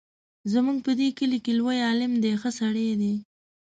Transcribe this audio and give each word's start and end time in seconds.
زموږ 0.51 0.77
په 0.85 0.91
دې 0.99 1.07
کلي 1.17 1.37
کې 1.45 1.51
لوی 1.59 1.77
عالم 1.87 2.11
دی 2.23 2.31
ښه 2.41 2.49
سړی 2.59 2.87
دی. 3.01 3.13